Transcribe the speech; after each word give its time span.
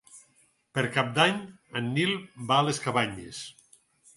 Per 0.77 0.83
Cap 0.95 1.11
d'Any 1.17 1.37
en 1.81 1.91
Nil 1.99 2.15
va 2.53 2.59
a 2.63 2.67
les 2.71 2.81
Cabanyes. 2.87 3.47